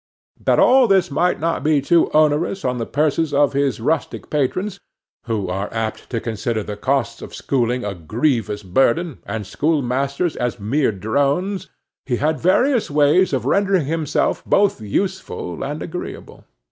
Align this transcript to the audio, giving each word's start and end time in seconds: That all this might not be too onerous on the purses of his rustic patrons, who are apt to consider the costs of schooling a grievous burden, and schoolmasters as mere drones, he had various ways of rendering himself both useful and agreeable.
That 0.43 0.57
all 0.57 0.87
this 0.87 1.11
might 1.11 1.39
not 1.39 1.63
be 1.63 1.79
too 1.79 2.09
onerous 2.11 2.65
on 2.65 2.79
the 2.79 2.87
purses 2.87 3.35
of 3.35 3.53
his 3.53 3.79
rustic 3.79 4.31
patrons, 4.31 4.79
who 5.25 5.47
are 5.47 5.71
apt 5.71 6.09
to 6.09 6.19
consider 6.19 6.63
the 6.63 6.75
costs 6.75 7.21
of 7.21 7.35
schooling 7.35 7.85
a 7.85 7.93
grievous 7.93 8.63
burden, 8.63 9.19
and 9.27 9.45
schoolmasters 9.45 10.35
as 10.35 10.59
mere 10.59 10.91
drones, 10.91 11.69
he 12.07 12.15
had 12.15 12.39
various 12.39 12.89
ways 12.89 13.31
of 13.31 13.45
rendering 13.45 13.85
himself 13.85 14.43
both 14.43 14.81
useful 14.81 15.63
and 15.63 15.83
agreeable. 15.83 16.45